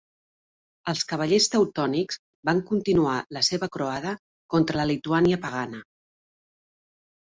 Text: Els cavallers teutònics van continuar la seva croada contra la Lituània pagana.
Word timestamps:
Els 0.93 1.03
cavallers 1.11 1.47
teutònics 1.55 2.19
van 2.51 2.63
continuar 2.71 3.15
la 3.39 3.45
seva 3.51 3.71
croada 3.79 4.17
contra 4.57 4.83
la 4.85 4.91
Lituània 4.97 5.45
pagana. 5.49 5.89